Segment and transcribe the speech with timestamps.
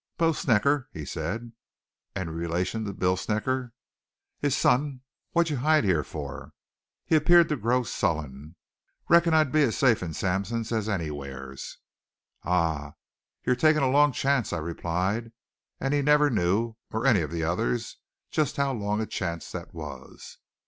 [0.17, 1.51] "Bo Snecker," he said.
[2.15, 3.71] "Any relation to Bill Snecker?"
[4.39, 5.01] "His son."
[5.33, 6.53] "What'd you hide here for?"
[7.05, 8.55] He appeared to grow sullen.
[9.09, 11.77] "Reckoned I'd be as safe in Sampson's as anywheres."
[12.43, 12.93] "Ahuh!
[13.43, 15.33] You're taking a long chance," I replied,
[15.79, 17.97] and he never knew, or any of the others,
[18.31, 20.39] just how long a chance that was.